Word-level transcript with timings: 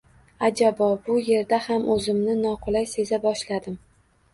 Ajabo, 0.47 0.87
bu 1.11 1.19
yerda 1.29 1.61
ham 1.67 1.87
o’zimni 1.99 2.37
noqulay 2.43 2.93
seza 2.97 3.25
boshladim. 3.31 3.83